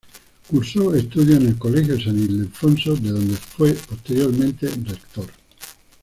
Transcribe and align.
Cursó 0.49 0.95
estudios 0.95 1.37
en 1.41 1.47
el 1.49 1.59
Colegio 1.59 1.95
de 1.95 2.03
San 2.03 2.17
Ildefonso, 2.17 2.95
de 2.95 3.11
donde 3.11 3.37
posteriormente 3.55 4.67
fue 4.67 4.83
rector. 4.83 5.27